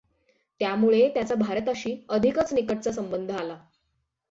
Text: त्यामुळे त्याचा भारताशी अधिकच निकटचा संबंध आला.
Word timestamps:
त्यामुळे 0.61 1.09
त्याचा 1.09 1.35
भारताशी 1.35 1.95
अधिकच 2.09 2.53
निकटचा 2.53 2.91
संबंध 2.91 3.31
आला. 3.31 3.57